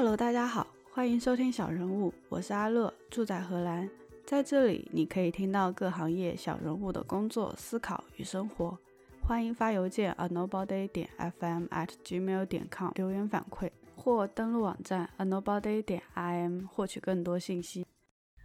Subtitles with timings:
[0.00, 3.90] Hello，大家好，欢迎收听小人物，我是阿乐，住在荷兰。
[4.24, 8.78] 在这里，你可以听到各行业小人物的工作、思考与生活。
[9.20, 17.84] 欢迎发邮件 a nobody 点 fm at gmail 点 com 留言反馈，或登录网站 a nobody 点 im 获取更多信息。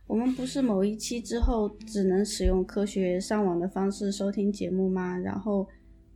[0.07, 5.15] 我们不是某一期之后只能使用科学上网的方式收听节目吗？
[5.20, 5.67] 然后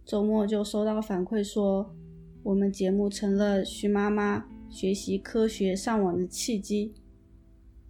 [0.04, 1.96] 周末就收到反馈说，
[2.42, 6.94] 我们节目成了徐妈妈学习科学上网的契机，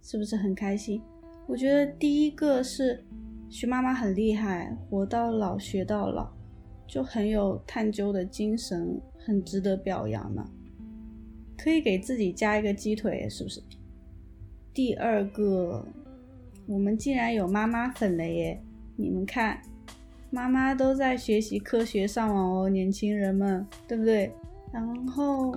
[0.02, 1.02] 是不是很开心？
[1.46, 3.04] 我觉得第一个是
[3.48, 6.30] 徐妈妈很厉害，活到老学到老，
[6.86, 10.44] 就很有探究的精神，很值得表扬呢。
[11.56, 13.60] 可以给自己加一个鸡腿，是不是？
[14.72, 15.84] 第二个，
[16.66, 18.62] 我们竟然有妈妈粉了耶！
[18.94, 19.60] 你们看，
[20.30, 24.30] 妈妈都在学习科学上网哦，年轻人们，对不对？
[24.72, 25.56] 然后，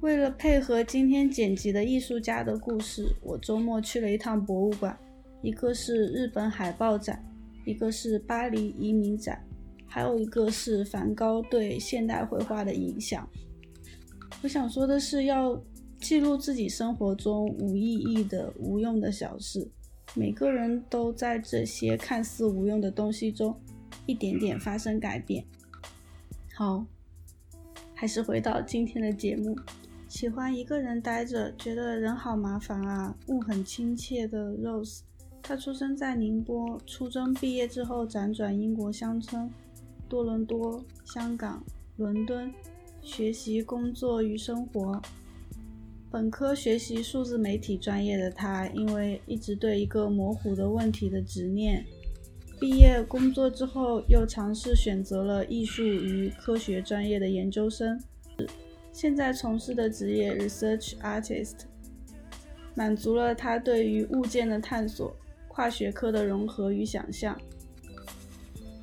[0.00, 4.98] 为了配合今天剪辑的艺术家的故事，我周末去了一趟博物馆，
[5.42, 7.24] 一个是日本海报展，
[7.64, 9.42] 一个是巴黎移民展，
[9.86, 13.28] 还有一个是梵高对现代绘画的影响。
[14.42, 15.60] 我想说的是要。
[16.00, 19.70] 记录自己生活中无意义的、无用的小事，
[20.14, 23.54] 每个人都在这些看似无用的东西中
[24.06, 25.44] 一点点发生改变。
[26.54, 26.86] 好，
[27.94, 29.54] 还是回到今天的节目。
[30.10, 35.02] 喜欢一个人待着，觉得人好麻烦啊，物很亲切的 Rose，
[35.40, 39.48] 她出生在宁波，初中毕业之后辗转英国乡村、
[40.08, 41.64] 多伦多、香港、
[41.96, 42.52] 伦敦，
[43.00, 45.00] 学习、工作与生活。
[46.10, 51.86] 本科学习数字媒体专业的他，因为一直对一个模糊的问题的执念，
[52.58, 57.96] 毕业工作之后又尝试选择了艺术与科学专业的研究生，
[58.92, 61.54] 现在从事的职业 research artist，
[62.74, 65.16] 满足了他对于物件的探索、
[65.48, 67.40] 跨学科的融合与想象。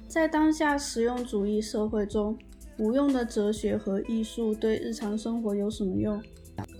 [0.08, 2.38] 在当下实用主义社会中，
[2.78, 6.22] 无用的哲学和艺术对日常生活有什么用？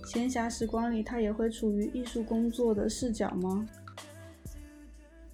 [0.06, 3.68] 闲暇时光里，他也会处于艺术工作的视角吗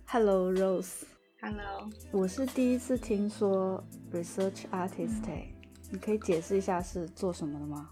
[0.05, 3.83] ？Hello Rose，Hello，我是第一次听说
[4.13, 5.23] research artist，
[5.95, 7.89] 你可以解释一下是做什么的吗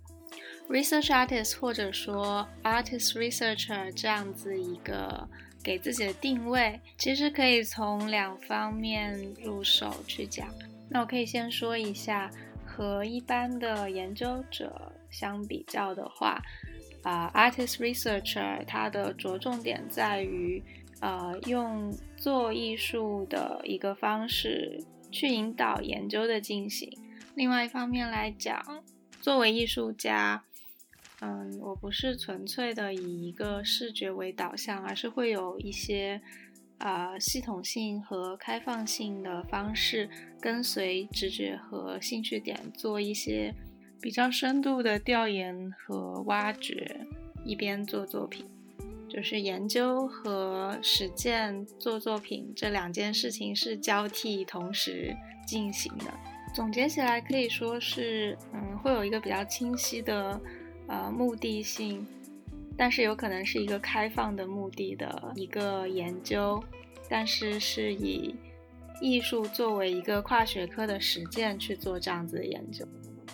[0.69, 5.29] ？research artist 或者说 artist researcher 这样子一个
[5.63, 10.49] 给自己的定位，其实可以从两方面入手去讲。
[10.91, 12.29] 那我可以先说一下，
[12.67, 16.43] 和一般的研究者相比较的话。
[17.03, 20.61] 啊，artist researcher，它的着重点在于，
[21.01, 24.81] 呃，用做艺术的一个方式
[25.11, 26.89] 去引导研究的进行。
[27.35, 28.83] 另外一方面来讲，
[29.21, 30.45] 作为艺术家，
[31.21, 36.21] 嗯，我不是纯粹的以一个视觉为导向，而是会有一些，
[36.79, 40.11] 啊，系统性和开放性的方式，
[40.41, 43.55] 跟随直觉和兴趣点做一些。
[44.01, 47.07] 比较深度的调研和挖掘，
[47.45, 48.45] 一边做作品，
[49.09, 55.17] 就是研究和实践做作品这两件事情是交替同时
[55.47, 56.13] 进行的。
[56.53, 60.39] 总结起来可以说是，嗯，会有一个比较清晰的
[60.87, 62.07] 呃目的性，
[62.77, 66.63] 但是有可能是一个开放的目的的一个研究，
[67.09, 68.35] 但是是以
[69.01, 72.87] 艺术作为一个跨学科的实践去做这样子的研究。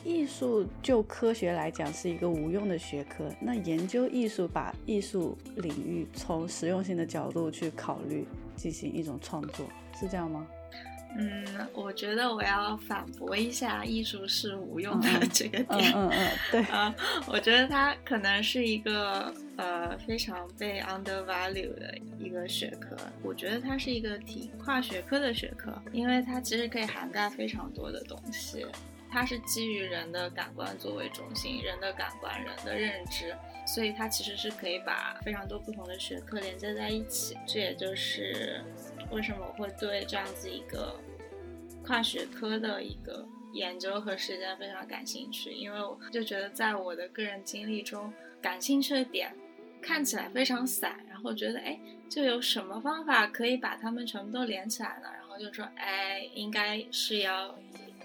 [0.05, 8.25] 艺术就科学来讲是一个无用的学科，那研究艺术把艺术领域从实用性的角度去考虑，
[8.55, 9.67] 进行一种创作，
[9.99, 10.47] 是这样吗？
[11.17, 15.93] 嗯，我觉得我要反驳一下艺术是无用的这个点。
[15.95, 16.95] 嗯嗯，对 啊，
[17.27, 22.97] 我觉得它可能是一个呃非常被 undervalue 的一个学科。
[23.23, 28.65] 我觉得它是一个挺跨学科的学科，因为它其实可以涵盖非常多的东西。
[29.11, 33.35] 它是基于人的感官作为中心，人的感官、人的认知，
[33.67, 37.35] 所以它其实是可以把非常多不同的学科连接在一起。
[37.47, 38.63] 这也就是
[39.11, 40.95] 为什么我会对这样子一个
[41.89, 49.35] 跨学科的一个研究和实践非常感兴趣，因为我就觉得在我的个人经历中，感兴趣的点
[49.81, 55.09] 看起来非常散，然后觉得哎，就有什么方法可以把它们全部都连起来呢？
[55.19, 57.55] 然后就说哎，应该是要。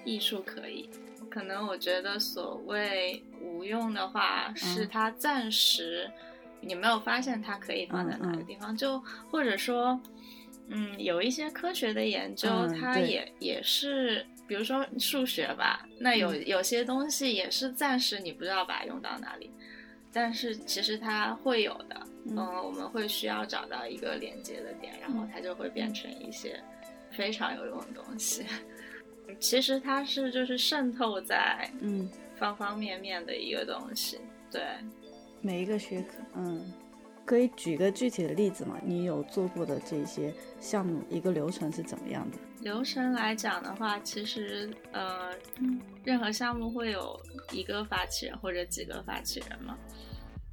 [0.05, 0.89] 艺术可以，
[1.29, 6.11] 可能我觉得所谓无用的话，是它暂时
[6.59, 9.01] 你没有发现它可以放在哪个地方，就
[9.31, 9.97] 或者说，
[10.67, 19.51] 嗯，有一些科学的研究，它也也是，比如说数学吧，那有有些东西也是暂时你不知道把它用到哪里，
[20.11, 26.59] 但是其实它会有的，嗯，我们会需要找到一个连接的点，然后它就会变成一些
[27.11, 28.45] 非常有用的东西。
[29.39, 32.09] 其实它是就是渗透在嗯。
[32.35, 34.19] 方方面面的一个东西，
[34.51, 34.61] 对，
[35.39, 36.73] 每一个学科，嗯。
[37.25, 38.77] 可以举个具体的例子吗？
[38.83, 42.37] 你有做过的这些项目，一个流程是怎么样的？
[42.61, 45.31] 流程来讲的话，其实呃，
[46.03, 47.19] 任何项目会有
[47.51, 49.77] 一个发起人或者几个发起人嘛。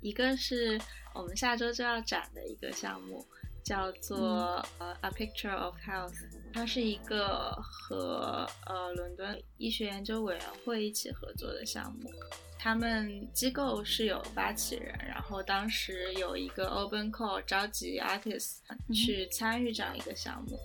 [0.01, 0.81] 一个是
[1.15, 3.25] 我们下周就要展的一个项目，
[3.71, 6.17] 叫做呃 A Picture of Health，
[6.53, 12.11] 它是一个和呃伦敦医学研究委员会一起合作的项目。
[12.59, 18.57] 他们机构是有发起人，然后当时有一个 open call 召集 artists
[18.93, 20.59] 去参与这样一个项目，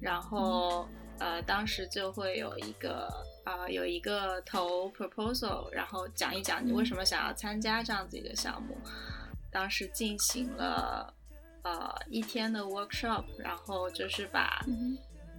[0.00, 3.12] 然后呃当时就会有一个
[3.44, 8.74] 啊有一个投 proposal，然后讲一讲你为什么想要参加这样子一个项目。
[9.50, 11.12] 当时进行了
[11.62, 14.64] 呃一天的 workshop，然后就是把。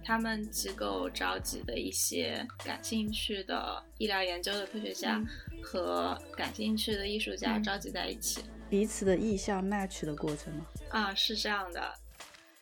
[0.02, 5.22] 他们机构召集的一些感兴趣的医疗研究的科学家
[5.62, 10.64] 和感兴趣的艺术家召集在一起，彼此的意向 match 的过程吗？
[10.88, 11.94] 啊，是这样的。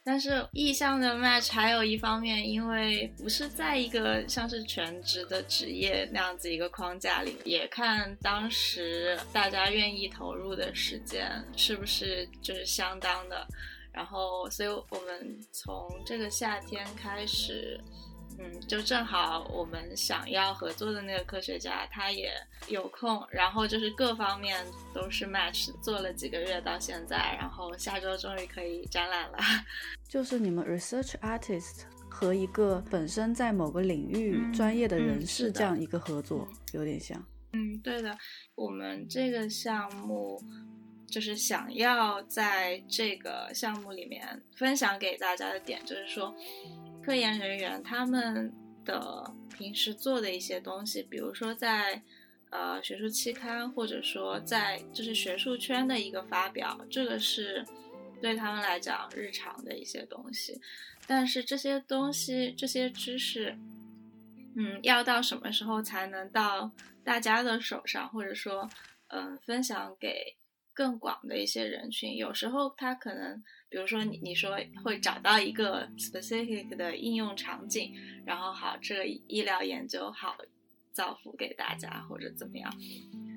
[0.08, 13.46] 但是意向的 match 还有一方面，因为不是在一个像是全职的职业那样子一个框架里，也看当时大家愿意投入的时间是不是就是相当的。
[13.92, 17.78] 然后，所以我们从这个夏天开始，
[18.38, 22.32] 嗯，就正好我们想要合作的那个科学家他也
[22.68, 24.64] 有空，然后就是各方面
[24.94, 29.38] 都是 match，做了几个月到现在，然后下周终于可以展览了。
[30.08, 37.20] 就是你们 research artist 和一个本身在某个领域专业的人士这样一个合作，有点像。
[37.52, 38.16] 嗯，对的，
[38.54, 40.40] 我们这个项目。
[41.10, 46.36] 就是想要在这个项目里面分享给大家的点，就是说，
[47.08, 48.52] 科研人员他们
[48.84, 52.02] 的平时做的一些东西，比如说在
[52.50, 57.64] 呃学术期刊，或者说在就是学术圈的一个发表，这个是
[58.20, 60.60] 对他们来讲日常的一些东西。
[61.06, 63.56] 但是这些东西、这些知识，
[64.54, 66.70] 嗯，要到什么时候才能到
[67.02, 68.68] 大家的手上，或者说，
[69.06, 70.36] 嗯，分享给。
[70.78, 77.92] 更广的一些人群，有时候他可能，比如说你你说会找到一个 specific 的应用场景，
[78.24, 80.36] 然后好，这个医疗研究好
[80.92, 82.72] 造福给大家或者怎么样。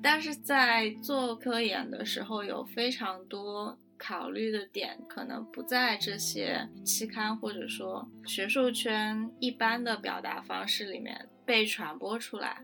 [0.04, 12.62] 但是在做科研的时候，有非常多考虑的点，可能不在这些期刊或者说学术圈一般的表达方式里面被传播出来。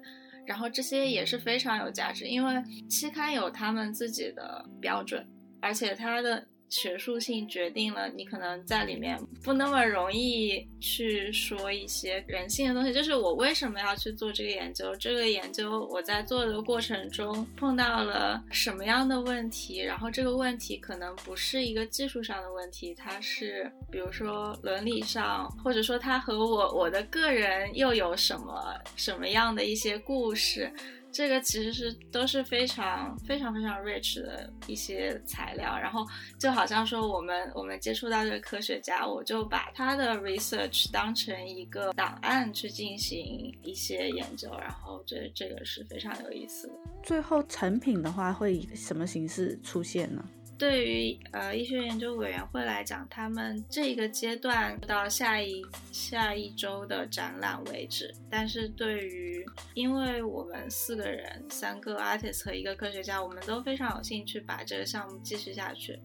[0.48, 5.24] 然后这些也是非常有价值，因为期刊有他们自己的标准，
[5.60, 6.48] 而且它的。
[6.68, 12.92] 学术性决定了你可能在里面不那么容易去说一些人性的东西。
[12.92, 14.94] 就是我为什么要去做这个研究？
[14.96, 19.80] 这个研究我在做的过程中碰到了什么样的问题？
[19.80, 30.72] 然后这个问题可能不是一个技术上的问题，它是比如说伦理上，或者说它和我我的个人又有什么什么样的一些故事？
[31.18, 36.06] 这个其实是都是非常非常非常 rich 的一些材料，然后
[36.38, 46.74] 就好像说我们我们接触到这个科学家，我就把他的 research 当成一个档案去进行一些研究，然后这这个是非常有意思的。
[47.02, 50.24] 最后成品的话会以什么形式出现呢？
[50.58, 58.12] 对于呃医学研究委员会来讲，他们这个阶段到下一下一周的展览为止。
[58.28, 65.96] 但是对于，因为我们四个人，三个 artist 和一个科学家，我们都非常有兴趣把这个项目继续下去，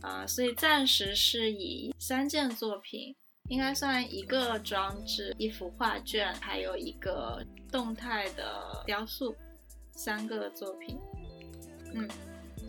[0.00, 3.12] 啊，所以暂时是以三件作品，
[3.48, 9.34] 应该算一个装置，一幅画卷，还有一个动态的雕塑，
[9.90, 10.96] 三个作品，
[11.92, 12.08] 嗯。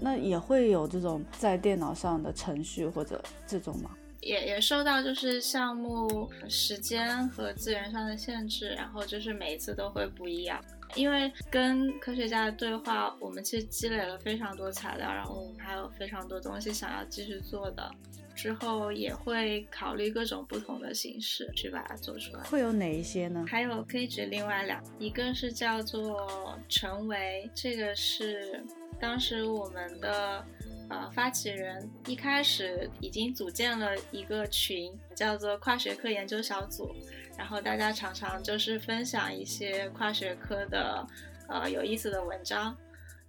[0.01, 3.91] 那也会有这种在电脑上的程序或者这种吗？
[4.19, 10.63] 也也受到就是项目时间和资源上的限制，然后就是每一次都会不一样。
[10.95, 17.89] 因为跟科学家的对话，我们其实积累了非常多材料，然后我们还有非常多东西想要继续做的。
[18.35, 22.43] 之后也会考虑各种不同的形式去把它做出来。
[22.43, 23.45] 会有哪一些呢？
[23.47, 28.63] 还有可以举另外两，一个是叫做成为，这个是。
[29.01, 30.45] 当时我们的
[30.89, 36.95] 呃发起人一开始已经组建了一个群，叫做跨学科研究小组，
[37.37, 41.05] 然后大家常常就是分享一些跨学科的
[41.47, 42.77] 呃有意思的文章，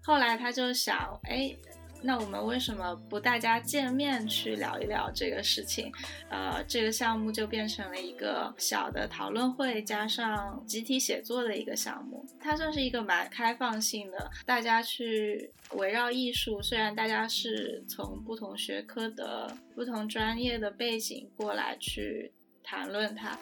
[0.03, 1.57] 后来他就想，哎。
[2.03, 5.93] 那我们为什么不大家见面去聊一聊这个事情？
[6.29, 12.27] 呃，这个项目就变成了一个小的讨论会，加上集体写作的一个项目。
[12.41, 22.33] 它算是一个蛮开放性的，大家去围绕艺术，虽然大家是从不同学科的不同专业的背景过来去
[22.63, 23.39] 谈论它。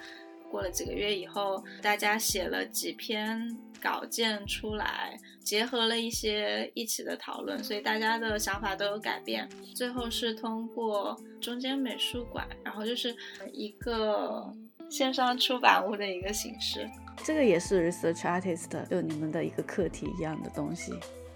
[0.50, 9.48] 过了几个月以后，大家写了几篇稿件出来，结合了一些一起的讨论，所以大家的想法都有改变。
[9.74, 13.14] 最后是通过中间美术馆，然后就是
[13.52, 14.52] 一个
[14.90, 16.88] 线上出版物的一个形式。
[17.22, 20.92] 这个也是 research artist 就你们的一个课题一样的东西。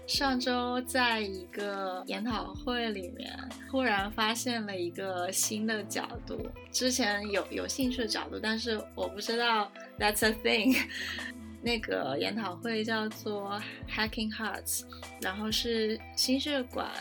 [0.07, 3.37] 上周在一个研讨会里面，
[3.71, 10.77] 忽然发现了一个新的角度，之前有有兴趣的角度，但是我不知道 that's a thing。
[11.61, 13.59] 那个研讨会叫做
[13.89, 14.83] Hacking Hearts，
[15.19, 16.91] 然后是心血管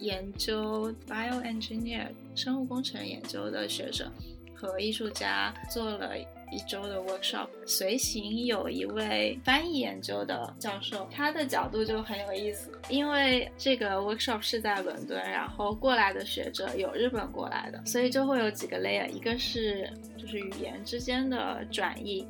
[0.00, 4.10] 研究 bioengineer 生物工程研究的学者
[4.52, 6.16] 和艺术家做了。
[6.50, 12.70] 一周的 workshop，随行有一位翻译研究的教授，他的角度就很有意思。
[12.88, 22.26] 因为这个 workshop 是在伦敦，然后过来的学者有日本过来的，所以就会有几个 layer，一个是就是语言之间的转译，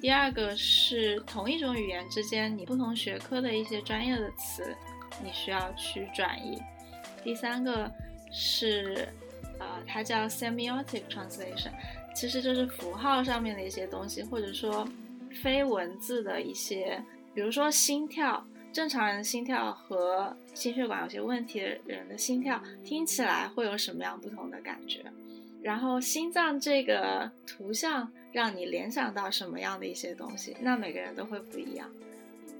[0.00, 4.74] 第二个是同一种语言之间你不同学科的一些专业的词，
[5.22, 6.60] 你需要去转译，
[7.24, 7.90] 第三个
[8.30, 9.08] 是，
[9.58, 11.72] 呃，它叫 semiotic translation。
[12.14, 14.86] 其实就是符号上面的一些东西，或者说
[15.42, 17.02] 非文字的一些，
[17.34, 25.04] 比如说心跳，正常人的心跳和心血管有些问题的人的心跳听起来会有什么样不同的感觉？
[25.62, 30.56] 然后心脏这个图像让你联想到什么样的一些东西？
[30.60, 31.88] 那每个人都会不一样。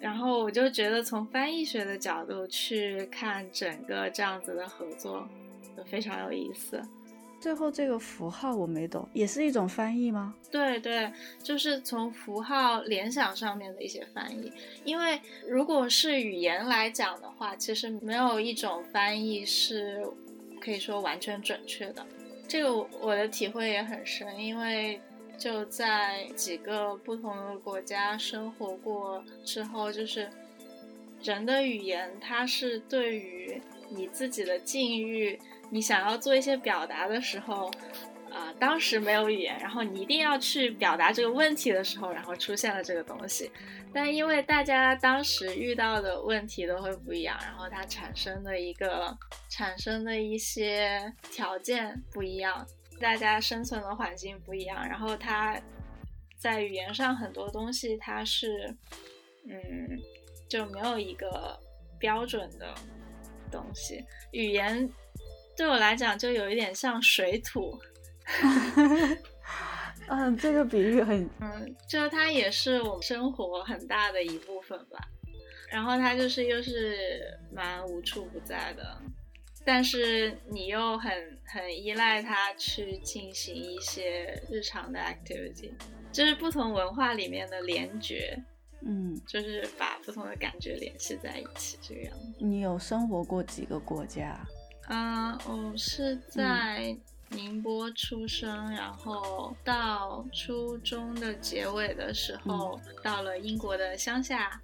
[0.00, 5.28] 然后我就觉得从翻译学的角度去看整个这样子的合作，
[5.76, 6.82] 就非常有意思。
[7.42, 10.32] 最后这个符号我没懂，也是一种翻译吗？
[10.48, 14.52] 对对，就是从符号联想上面的一些翻译。
[14.84, 20.06] 因为如果是语言来讲的话，其实没有一种翻译是
[20.60, 22.06] 可以说完全准确的。
[22.46, 25.00] 这个我的体会也很深，因为
[25.36, 30.30] 就在几个不同的国家生活过之后，就是
[31.20, 35.36] 人的语言，它是对于你自己的境遇。
[35.72, 37.70] 你想要做一些表达的时候，
[38.30, 43.50] 啊，当时没有语言，然后你一定要去表达这个问题的时候，然后出现了这个东西。
[43.90, 49.16] 但因为大家当时遇到的问题都会不一样，然后它产生的一个
[49.48, 52.66] 产生的一些条件不一样，
[53.00, 55.58] 大家生存的环境不一样，然后它
[56.36, 58.76] 在语言上很多东西它是，
[59.48, 59.98] 嗯，
[60.50, 61.58] 就没有一个
[61.98, 62.74] 标准的
[63.50, 64.92] 东西，语言。
[65.56, 67.78] 对我来讲，就有一点像水土。
[70.08, 71.28] 嗯，这个比喻很……
[71.40, 74.98] 嗯，就它也是我们生活很大的一部分吧。
[75.70, 79.00] 然后它就是又是蛮无处不在的，
[79.64, 81.10] 但是你又很
[81.46, 85.72] 很依赖它去进行一些日常的 activity，
[86.12, 88.36] 就是不同文化里面的联觉。
[88.84, 92.34] 嗯，就是把不同的感觉联系在一起，这个样子。
[92.38, 94.44] 你有生活过几个国家？
[94.88, 96.96] 嗯，我是在
[97.30, 104.60] 宁波出生，然后到初中的结尾的时候到了英国的乡下，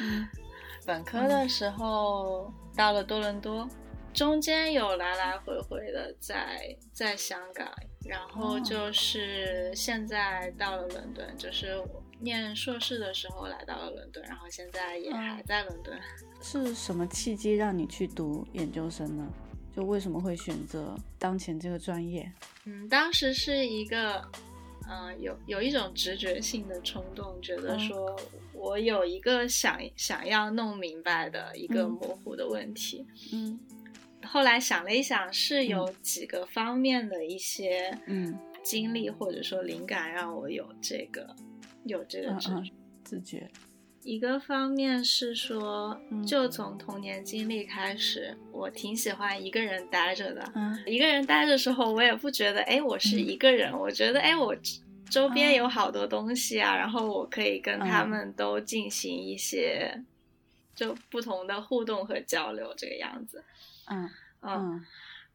[0.84, 3.68] 本科的时候到了多伦多，
[4.12, 7.70] 中间有来来回回的在在香港，
[8.04, 11.80] 然后就是现在到了伦敦，就是
[12.18, 15.96] 念硕士的时候来到了伦敦，然后现在也还在伦敦。
[16.40, 19.26] 是什么契机让你去读研究生呢？
[19.76, 22.30] 就为什么会选择当前这个专业？
[22.64, 24.20] 嗯，当时是一个，
[24.88, 28.18] 嗯，有有一种直觉性的冲动，觉得说
[28.52, 33.06] 我有一个想想要弄明白的一个模糊的问题。
[33.32, 33.60] 嗯，
[34.24, 41.34] 后来想了一想，是有几个方面的一些嗯经历或者说灵感，让我有这个
[41.84, 42.50] 有这个直
[43.04, 43.48] 自觉。
[44.02, 50.52] 一个方面是说，就从童年经历开始，我挺喜欢一个人待着的。
[50.86, 53.70] 一个人待着时候，我也不觉得，哎，我是一个人。
[53.78, 54.56] 我觉得，哎，我
[55.10, 60.02] 周边有好多东西啊，然后我可以跟他们都进行一些
[60.74, 63.44] 就不同的互动和交流，这个样子。
[63.90, 64.08] 嗯
[64.40, 64.82] 嗯，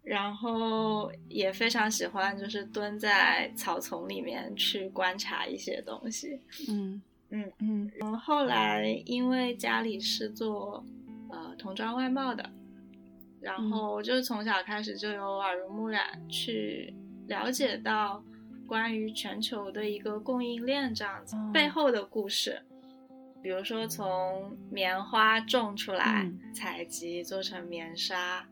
[0.02, 6.42] 然后也非常喜欢，就是蹲在草丛里面去观察一些东西。
[6.68, 7.00] 嗯。
[7.36, 7.52] 嗯。
[7.60, 7.92] 嗯。
[8.02, 10.84] 嗯，后来因为家里是做
[11.30, 12.50] 呃童装外贸的，
[13.42, 16.94] 然后就从小开始就有耳濡目染去
[17.28, 18.24] 了解到
[18.68, 21.52] 关于全球的一个供应链这样子、哦。
[21.54, 22.62] 背后的故事。
[23.44, 26.54] 比如说从棉花种出来、嗯。
[26.54, 28.48] 采集做成棉纱，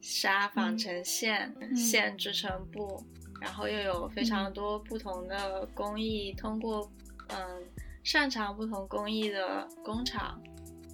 [0.00, 1.76] 纱纺成线，嗯。
[1.76, 3.04] 线织成布，
[3.42, 6.90] 然后又有非常多不同的工艺，通过
[7.28, 7.36] 嗯
[8.08, 10.42] 擅长不同工艺的工厂，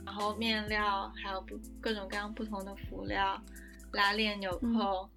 [0.04, 3.40] 然后面料还有不各种各样不同的辅料，
[3.92, 5.08] 拉链、纽扣，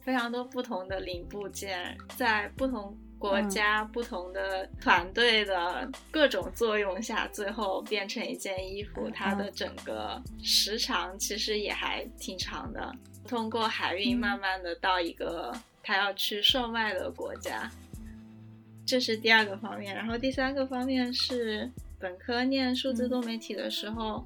[0.00, 9.10] 非常多不同的零部件，在不同国家、不同的团队的各种作用下，最后变成一件衣服。
[9.10, 12.90] 它的整个时长其实也还挺长的，
[13.28, 17.70] 通过海运慢慢的到一个它要去售卖的国家。
[18.86, 24.24] 这是第二个方面，然后第三个方面是本科念数字多媒体的时候，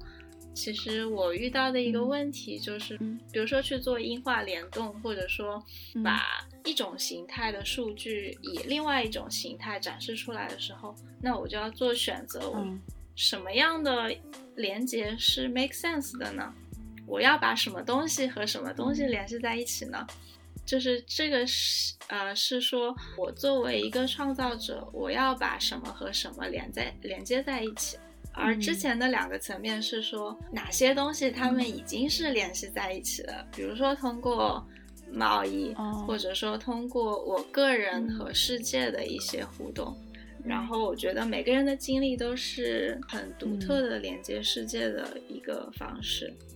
[0.53, 3.19] 其实我遇到的一个问题就是，嗯。
[3.31, 5.61] 比如说去做音画联动，或者说
[5.95, 6.03] 嗯。
[6.03, 6.21] 把
[6.63, 12.53] 一种形态的数据以另外一种形态展示出来的时候，那我就要做选择，
[13.15, 14.15] 什么样的
[14.55, 16.53] 连接是 make sense 的呢？
[17.07, 20.05] 我要把什么东西和什么东西联系在一起呢？
[20.71, 27.97] 就是这个是呃，是说我作为一个创造者，我要把什么和什么连在连接在一起。
[28.31, 34.65] 而之前的两个层面是说哪些东西他们已经是联系在一起的，比如说通过
[35.11, 39.93] 贸易，哦或者说通过我个人和世界的一些互动。
[40.41, 46.33] 然后我觉得每个人的经历都是很独特的连接世界的一个方式。
[46.39, 46.50] 嗯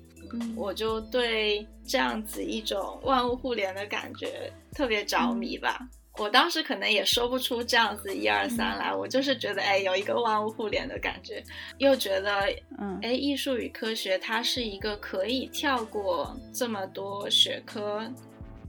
[0.55, 5.79] 我就对这样子一种万物互联的感觉特别着迷吧。
[6.17, 11.43] 我当时可能也说不出这样子一二三来，我就是觉得哎，有一个万物互联的感觉，
[11.77, 12.47] 又觉得
[12.79, 12.97] 嗯。
[13.01, 18.09] 哎，艺术与科学它是一个可以跳过这么多学科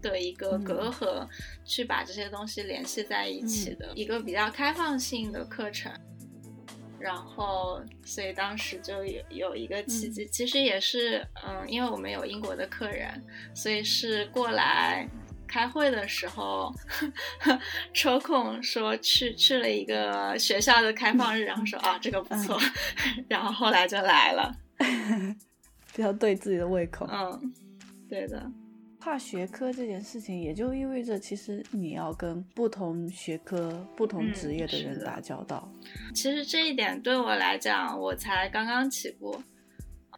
[0.02, 0.64] 的一个嗯。
[0.64, 1.24] 隔阂，
[1.64, 5.92] 去把这些东西联系在一起的、一个比较开放性的课程。
[6.98, 13.22] 然后，所以当时就有有一个契机，其实也是，嗯，因为我们有英国的客人，
[13.54, 15.08] 所以是过来
[15.46, 16.74] 开会的时候
[17.94, 22.58] 抽空说去去了一个学校的开放日，然后说啊这个不错，
[23.28, 24.52] 然后后来就来了，
[25.94, 27.06] 比较对自己的胃口。
[27.10, 27.54] 嗯，
[28.08, 28.50] 对的，
[29.06, 35.70] 跨学科这件事情，也就意味着其实你要跟不同学科、不同职业的人打交道。
[36.12, 39.40] 其实这一点对我来讲，我才刚刚起步，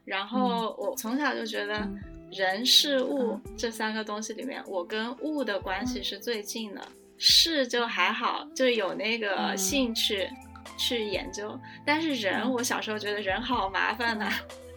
[0.07, 2.01] 然后我从小就觉得嗯
[2.33, 6.81] 人、事、物这三个东西里面，我跟物的关系是最近的，
[7.19, 10.27] 事就还好，就有那个嗯兴趣
[10.79, 14.33] 去研究，但是人，嗯我小时候觉得人好麻烦呐、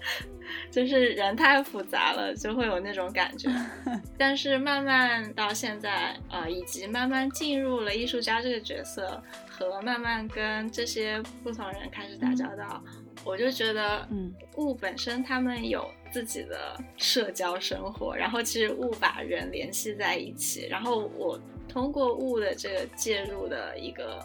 [0.69, 3.49] 就是人太复杂了，就会有那种感觉。
[4.17, 12.81] 但是慢慢到现在，呃，以及慢慢进入了艺术家这个角色，和慢慢跟这些不同人开始打交道，
[13.23, 24.23] 我就觉得，嗯物本身他们有自己的社交生活，然后其实物把人联系在一起，然后我通过物的这个介入的一个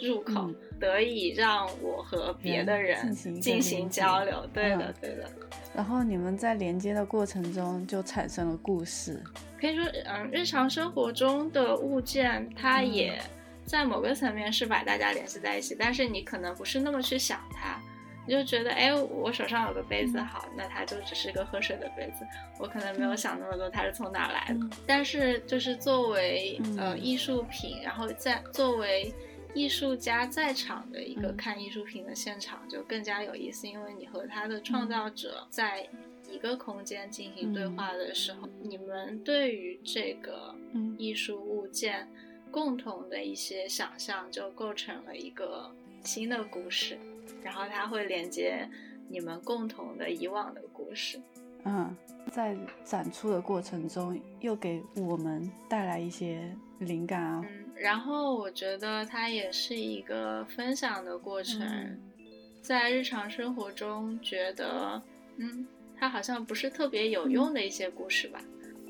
[0.00, 4.46] 入口，嗯得以让我和别的人人进行交流。
[4.54, 5.28] 对的嗯，对的。
[5.74, 9.20] 然后你们在连接的过程中就产生了故事。
[9.60, 13.20] 可以说，嗯，日常生活中的物件，它嗯也
[13.64, 17.80] 在某个层面是把大家联系在一起，但是你可能不是那么去想它，
[18.24, 22.24] 你就觉得，哎，我手上有个杯子，嗯好，那它就只是个喝水的杯子，
[22.60, 24.60] 我可能没有想那么多它是从哪儿来的。
[24.60, 29.12] 嗯但是就是作为嗯呃艺术品，然后在作为
[29.54, 35.88] 艺术家在场的一个嗯看艺术品的现场，就更加有意思，因为你和他的创造者在
[36.30, 42.06] 一个空间进行对话的时候，你们对于这个嗯艺术物件
[42.50, 45.70] 共同的一些想象，就构成了一个
[46.04, 46.98] 新的故事，
[47.42, 48.68] 然后它会连接
[49.08, 51.18] 你们共同的以往的故事。
[51.64, 51.94] 嗯，
[52.30, 57.44] 在展出的过程中，又给我们带来一些灵感啊。
[57.44, 62.00] 嗯，然后我觉得它也是一个分享的过程，嗯。
[62.60, 65.00] 在日常生活中觉得，
[65.38, 68.42] 嗯，它好像不是特别有用的一些故事吧。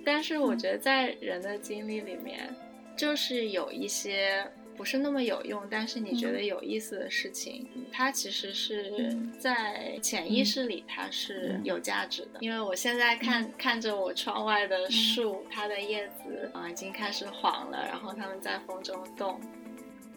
[0.04, 2.52] 但是我觉得在人的经历里面，
[2.96, 9.32] 就是有一些不是那么有用，但是你觉得有意思的事情，它其实是嗯。
[9.38, 11.64] 在潜意识里它是嗯。
[11.64, 12.38] 有价值的。
[12.40, 19.40] 因为我现在看看着我窗外的树，它的叶子啊、已经开始黄了，然后它们在风中动。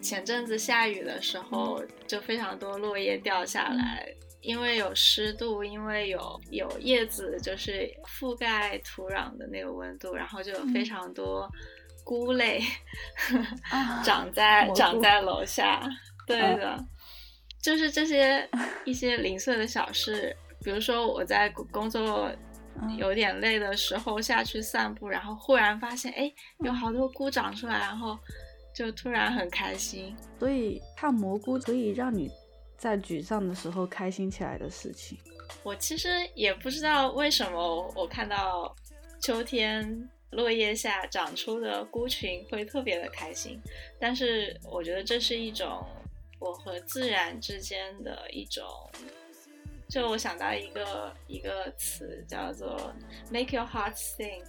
[0.00, 4.08] 前阵子下雨的时候，就非常多落叶掉下来，
[4.40, 11.50] 因为有湿度，因为有有叶子就是覆盖土壤的那个温度，然后就有非常多
[12.04, 12.62] 菇类
[14.04, 15.80] 长在长在楼下。
[16.26, 16.78] 对的，
[17.60, 18.48] 就是这些
[18.84, 22.30] 一些零碎的小事，比如说我在工作
[22.96, 28.18] 有点累的时候下去散步，然后忽然发现，哎，有好多菇长出来，然后。
[28.74, 32.30] 就突然很开心，所以看蘑菇可以让你
[32.78, 35.18] 在沮丧的时候开心起来的事情。
[35.62, 38.74] 我其实也不知道为什么，我看到
[39.20, 43.60] 秋天落叶下长出的菇群会特别的开心。
[43.98, 45.86] 但是我觉得这是一种
[46.38, 48.64] 我和自然之间的一种，
[49.88, 52.92] 就我想到一个一个词叫做
[53.30, 54.42] “make your heart sing”。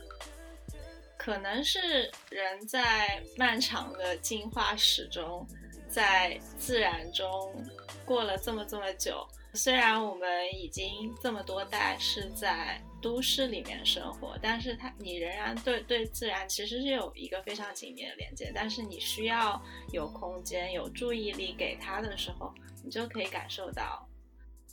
[1.16, 5.48] 可能是人在漫长的进化史中，
[5.88, 7.56] 在自然中
[8.04, 9.26] 过了这么这么久。
[9.54, 18.52] 虽然我们已经这么多代是在都市里面生活，但是它你仍然对对自然其实是有一个非常紧密的连接。
[18.56, 19.62] 但是你需要
[19.92, 22.52] 有空间、有注意力给它的时候，
[22.84, 24.08] 你就可以感受到。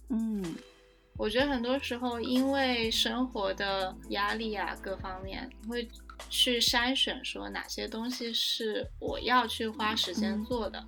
[0.08, 0.56] 嗯，
[1.18, 5.86] 我觉得很多时候因为生活的压力啊，各方面会。
[6.28, 10.86] 去筛选说哪些东西是我要去花时间做的，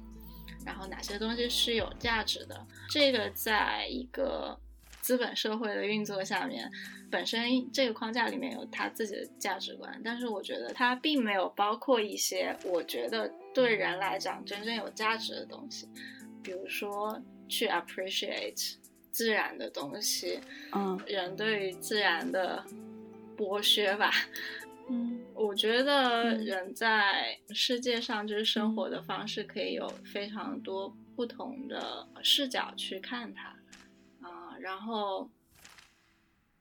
[0.63, 2.67] 然后哪些东西是有价值的。
[2.91, 4.61] 这个在一个
[5.03, 6.71] 资本社会的运作下面，
[7.11, 15.88] 本身这个框架里面有它自己的价值观，但是我觉得它并没有包括一些我觉得对人来讲真正有价值的东西，
[16.43, 18.77] 比如说去 appreciate
[19.11, 20.41] 自然的东西，
[20.73, 22.65] 嗯，人对于自然的
[23.37, 24.11] 剥削吧。
[24.88, 33.52] 嗯， 我觉得人在世界上就是生活的方式可以有非常多不同的视角去看它，啊，
[34.62, 35.29] 然后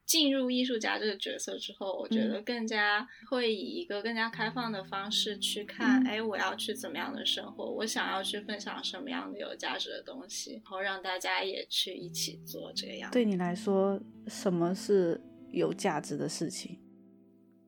[0.05, 13.09] 进入艺术家这个角色之后，我觉得更加会以一个更加开放的方式去看，哎，我要去怎么样的生活，我想要去分享什么样的有价值的东西，然后让大家也去一起做这个样。
[13.11, 16.77] 对你来说，什么是有价值的事情？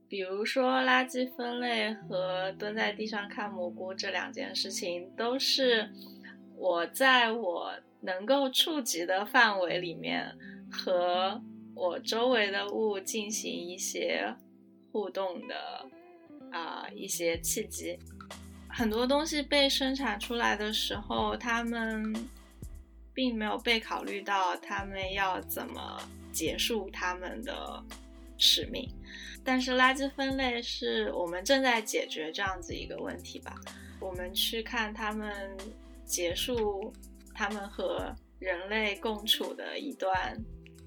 [0.09, 5.89] 比如说垃圾分类和蹲在地上看蘑菇这两件事情，都是
[6.55, 10.29] 我在我能够触及的范围里面
[10.69, 11.41] 和
[11.73, 14.35] 我周围的物进行一些
[14.91, 15.89] 互动的
[16.51, 17.97] 啊一些契机。
[18.67, 22.13] 很多东西被生产出来的时候，他们
[23.13, 27.83] 并没有被考虑到他们要怎么结束他们的
[28.37, 28.89] 使命。
[29.45, 33.55] 但是垃圾分类是我们正在解决这样子一个问题吧？
[33.99, 35.55] 我们去看他们
[36.05, 36.91] 结束
[37.33, 40.37] 他们和人类共处的一段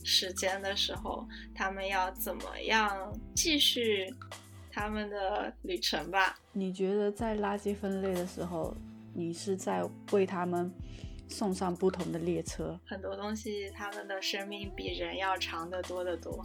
[0.04, 4.12] 时间的时候，他们要怎么样继续
[4.70, 6.38] 他们的旅程吧？
[6.52, 8.74] 你觉得在垃圾分类的时候，
[9.14, 9.82] 你是在
[10.12, 10.72] 为他们
[11.28, 12.78] 送上不同的列车？
[12.86, 16.44] 很多东西，他们的生命比人要长得多得多。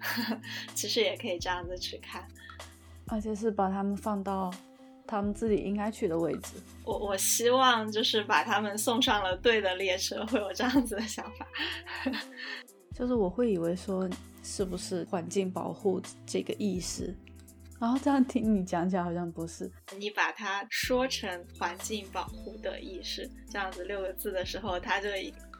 [0.74, 2.26] 其实也可以这样子去看，
[3.08, 4.48] 而且是把他们放到
[5.08, 6.52] 他们自己应该去的位置。
[6.84, 11.46] 我我希望就是把他们送上了对的列车，会有这样子的想法。
[12.94, 14.08] 就是我会以为说
[14.42, 17.14] 是不是环境保护这个意识，
[17.80, 19.70] 然后这样听你讲起来好像不是。
[19.96, 25.08] 你把它说成环境保护的意识这样子六个字的时候，它就。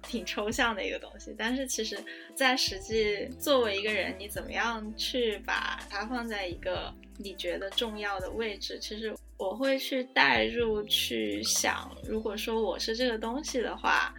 [0.00, 1.98] 挺抽象的一个东西，但是其实，
[2.36, 8.78] 在实际作为一个人，你怎么样去把它放在一个你觉得重要的位置？
[8.78, 14.12] 其实我会去代入去想，如果说我是这个东西的话，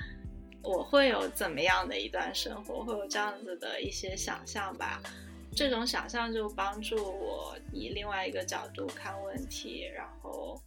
[0.63, 2.84] 我会有怎么样的一段生活？
[2.84, 5.01] 会有这样子的一些想象吧。
[5.53, 10.60] 这种想象就帮助我以另外一个角度看问题，然后。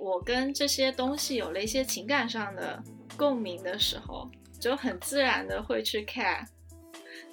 [0.00, 2.82] 我跟这些东西有了一些情感上的
[3.16, 6.44] 共鸣的时候，就很自然的会去 care。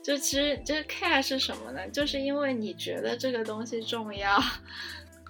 [0.03, 1.89] 就其实这个 care 是什么呢？
[1.89, 4.39] 就是因为你觉得这个东西重要，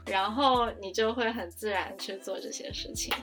[0.05, 3.13] 然后你就会很自然去做这些事情。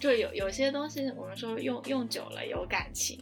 [0.00, 3.18] 就有有些东西，我们说用用久了有感情，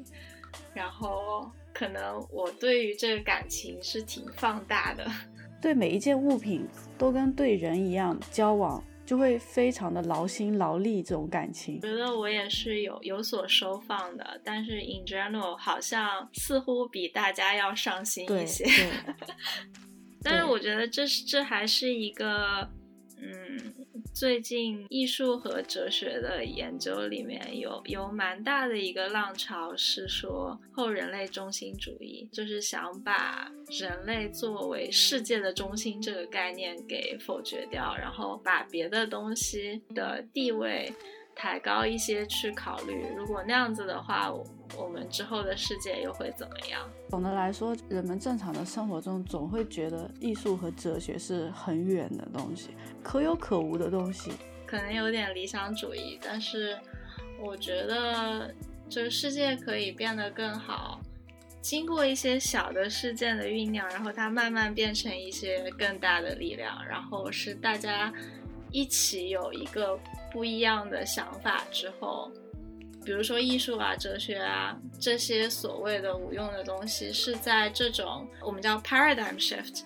[0.73, 5.07] 然后可能我对于这个感情是挺放大的。
[5.61, 6.67] 对每一件物品
[6.97, 8.83] 都跟对人一样交往。
[9.07, 18.63] 就会非常的劳心劳力这种感情，觉得我也是有有所收放的，但是 in general 好像似乎比大家要上心一些。
[18.63, 18.89] 对，
[20.23, 22.69] 但是我觉得这是这还是一个，
[23.17, 23.75] 嗯，
[24.15, 40.93] 最近艺术和哲学的研究里面有有蛮大的一个浪潮，是说后人类中心主义，就是想把人类作为世界的中心这个概念给否决掉，然后把别的东西的地位。
[41.35, 44.31] 抬高一些去考虑，如果那样子的话，
[44.77, 46.81] 我们之后的世界又会怎么样？
[47.09, 52.71] 总的来说，人们正常的生活中总会觉得艺术和哲学是很远的东西，
[53.03, 54.33] 可有可无的东西，
[54.67, 56.19] 可能有点理想主义。
[56.23, 56.79] 但是，
[57.41, 58.55] 我觉得
[58.89, 61.01] 这个世界可以变得更好，
[61.61, 68.13] 经过一些小的事件的酝酿，然后它慢慢变成一些更大的力量，然后是大家
[68.71, 69.99] 一起有一个。
[70.33, 72.31] 不一样的想法之后，
[73.05, 79.81] 比如说艺术啊、哲学啊这些所谓的无用的东西，是在这种我们叫 paradigm shift，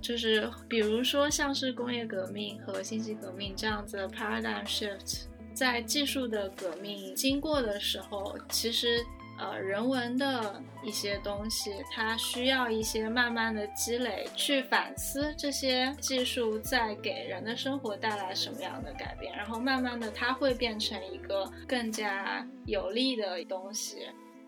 [0.00, 8.98] 就是比如说像是工业革命和信息革命这样子的 paradigm shift，在技术的革命经过的时候，其实。
[9.36, 24.06] 呃，人文的一些东西，它需要一些慢慢的积累，去反思这些技术在给人的生活带来什么样的改变，然后慢慢的它会变成一个更加有利的东西。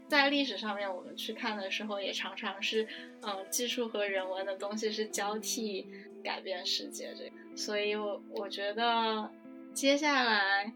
[0.08, 2.86] 在历史上面，我们去看的时候，也常常是，
[3.22, 5.84] 嗯，技术和人文的东西是交替
[6.22, 7.56] 改变世界这个。
[7.56, 9.28] 所以，我我觉得
[9.74, 10.72] 接下来。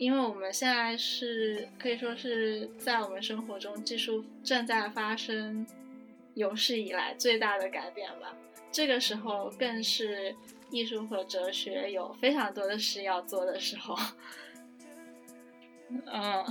[0.00, 5.66] 因为我们现在是可以说是在我们生活中，技术正在发生
[6.32, 8.34] 有史以来最大的改变吧。
[8.72, 10.34] 这个时候更是
[10.70, 13.94] 艺术和哲学有非常多的事要做的时候。
[16.10, 16.42] 嗯，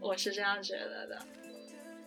[0.00, 1.18] 我是这样觉得的。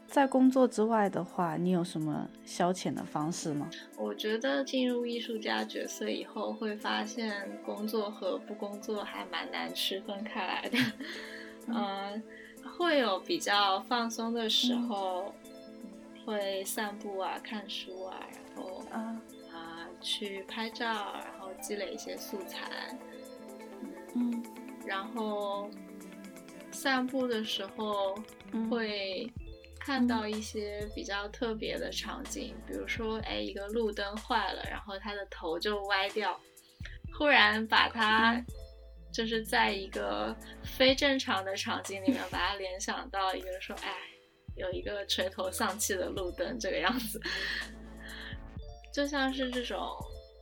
[0.08, 3.70] 在工作之外的话，你有什么消遣的方式吗？
[3.98, 10.78] 我觉得进入艺术家角色以后，会发现工作和不工作还蛮难区分开来的。
[11.68, 12.24] 嗯，
[12.78, 15.36] 会有比较放松的时候，
[16.26, 18.20] 会散步啊、看书啊，
[18.56, 19.22] 然后啊
[19.54, 22.98] 啊去拍照，然后积累一些素材。
[24.16, 24.42] 嗯，
[24.86, 25.70] 然后
[26.72, 28.16] 散步的时候
[28.70, 29.30] 会。
[29.88, 36.38] 看到一些比较特别的场景，比如说，哎，一个路灯坏了，然后它的头就歪掉，
[37.18, 38.44] 忽然把它
[39.14, 43.94] 就是在一个非正常的场景里面， 把它联想到一个说，哎，
[44.58, 47.22] 有一个垂头丧气的路灯这个样子，
[48.94, 49.80] 就像是这种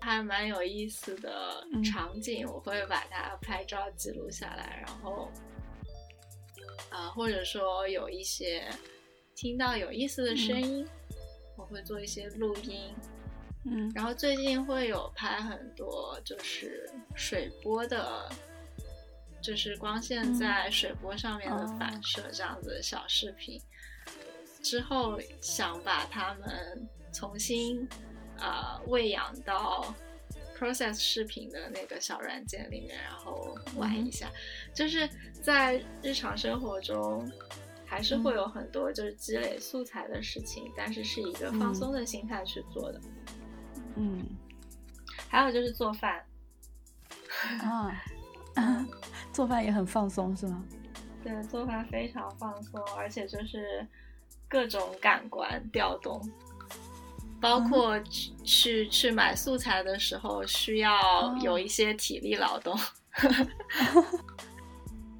[0.01, 5.31] 还蛮有意思的场景，我会把它拍照记录下来，然后
[6.89, 8.67] 啊，或者说有一些。
[9.35, 10.87] 听到有意思的声音，
[11.57, 12.95] 我会做一些录音，
[13.65, 18.29] 嗯，然后最近会有拍很多就是水波的，
[19.41, 23.61] 就是光线在水波上面的反射这样子的小视频，
[24.63, 27.85] 之后想把它们重新
[28.39, 29.93] 啊喂养到
[30.57, 34.31] Process 视频的那个小软件里面，然后玩一下，
[34.73, 35.09] 就是
[35.41, 37.29] 在日常生活中。
[37.85, 43.01] 还是会有很多就是积累素材的事情，但是是一个放松的心态去做的。
[43.95, 44.25] 嗯，
[45.29, 46.23] 还有就是做饭。
[47.61, 48.01] 啊，
[49.31, 50.63] 做饭也很放松是吗？
[51.23, 53.85] 对，做饭非常放松，而且就是
[54.47, 56.21] 各种感官调动，
[57.41, 62.77] 包括去去去买素材的时候需要有一些体力劳动。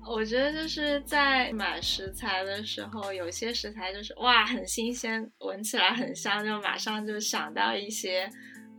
[0.07, 8.29] 我觉得就是在买食材的时候，有些食材就是哇很新鲜，闻起来很香，就马上就想到一些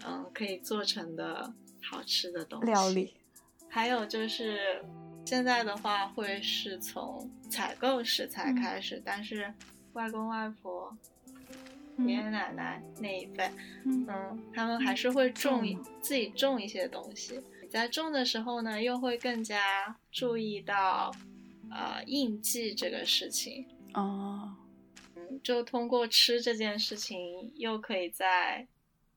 [0.07, 2.67] 嗯可以做成的好吃的东西。
[2.67, 3.15] 料理。
[3.69, 4.83] 还有就是
[5.25, 9.53] 现在的话，会是从采购食材开始，但是
[9.93, 10.97] 外公外婆、
[11.99, 13.51] 爷爷奶奶那一辈，
[13.85, 15.63] 嗯，他们还是会种
[16.01, 17.43] 自己种一些东西。
[17.69, 21.15] 在种的时候呢，又会更加注意到，
[21.71, 24.57] 呃，应季这个事情哦，
[25.15, 28.67] 嗯，就通过吃这件事情，又可以在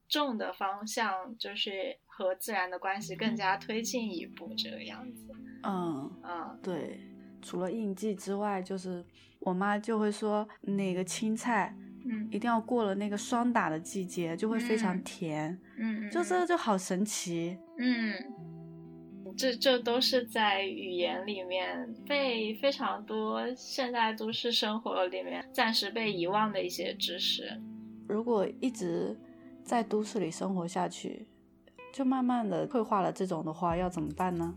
[0.09, 5.23] 种的方向，就是和自然的关系更加推进一步，这个样子。
[5.63, 6.99] 嗯嗯，对，
[7.41, 9.01] 除了应季之外，就是
[9.39, 15.57] 我妈就会说，那个青菜，嗯，一定要过了那个霜打的季节，就会非常甜。
[15.77, 17.57] 嗯，就这个就好神奇。
[17.77, 18.48] 嗯。
[19.39, 27.58] 这这都是在语言里面被非常多现代都市生活里面暂时被遗忘的一些知识。
[28.06, 29.17] 如果一直
[29.63, 31.25] 在都市里生活下去，
[31.93, 33.13] 就慢慢的退化了。
[33.13, 34.54] 这种的话要怎么办呢？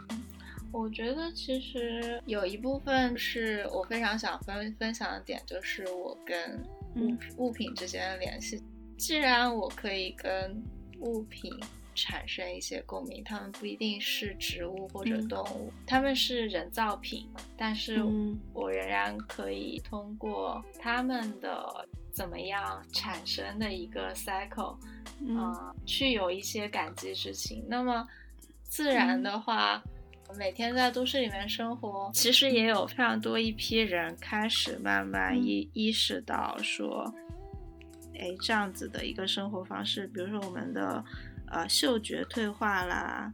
[0.73, 6.61] 我觉得其实有一部分是我非常想分分享的点，就是我跟
[6.97, 8.61] 物物品之间的联系。
[8.99, 10.61] 既然我可以跟
[10.99, 11.53] 物品
[11.94, 18.02] 产生一些共鸣，它们不一定是植物或者动物，它们是人造品，但是
[18.52, 24.76] 我仍然可以通过他们的怎么样产生的一个 cycle，
[25.37, 27.64] 啊，去有一些感激之情。
[27.68, 28.07] 那么
[28.62, 29.83] 自然的话。
[30.38, 37.12] 每天在都市里面生活，其实也有非常多一批人开始慢慢意意识到说，
[38.18, 41.05] 哎，这样子的一个生活方式，比如说我们的
[41.53, 43.33] 呃嗅觉退化啦，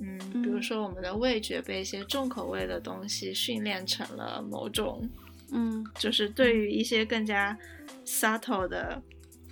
[0.00, 5.08] 嗯，比如说我们的味觉被一些重口味的东西训练成了某种，
[5.52, 7.56] 嗯，就是对于一些更加
[8.04, 9.00] subtle 的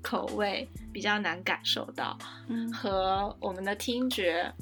[0.02, 4.52] 口味比较难感受到，嗯，和我们的听觉。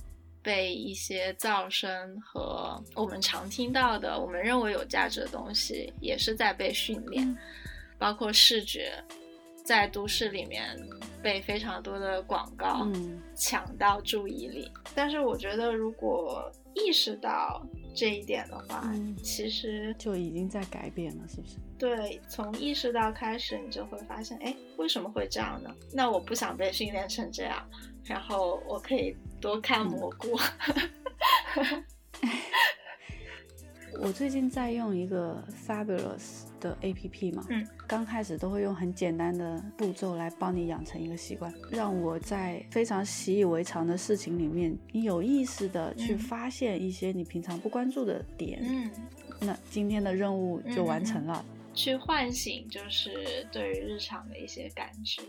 [0.45, 7.39] 被一些噪声和我们常听到的、我们认为有价值的东西，也是在被训练，
[7.97, 8.93] 包括视觉，
[9.65, 10.79] 在都市里面
[11.23, 12.87] 被非常多的广告
[13.35, 14.71] 抢到注意力。
[14.95, 21.57] 但是我觉得，如果意识到这一点的话，其实就已经在改变了，是不是？
[21.79, 25.75] 对，从意识到开始，你就会发现，哎，为什么会这样呢？
[25.93, 27.69] 那我不想被训练成这样，
[28.05, 29.17] 然后我可以。
[29.43, 30.39] 多看蘑菇。
[34.01, 48.91] 我最近在用一个 Fabulous 的 A P P 嘛，嗯，刚开始都会用很简单的步骤来帮你养成一个习惯，让我在非常习以为常的事情里面，你有意识的去发现一些你平常不关注的点，嗯，
[49.41, 51.45] 那今天的任务就完成了。
[51.75, 55.21] 去唤醒就是对于日常的一些感知，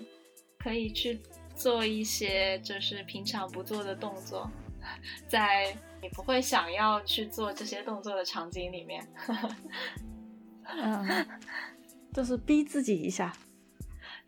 [0.59, 1.19] 可以去。
[1.55, 4.49] 做一些就是平常不做的动作，
[5.29, 9.07] 在你不会想要去做这些动作的场景里面，
[10.65, 11.27] 嗯，
[12.13, 13.35] 就是逼自己一下。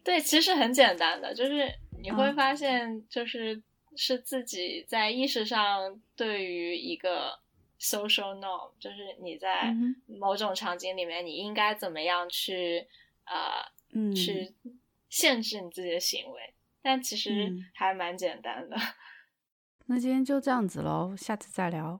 [0.03, 1.71] 对，其实很简单的，就是
[2.01, 3.61] 你会发现，就是
[3.95, 7.39] 是自己在意识上对于一个
[7.79, 9.75] social norm，就是你在
[10.07, 12.87] 某种场景里面，你应该怎么样去
[13.25, 14.53] 呃，去
[15.09, 16.53] 限制你自己的行为。
[16.81, 18.77] 但其实还蛮简单的。
[19.87, 21.99] 那今天就这样子喽，下次再聊。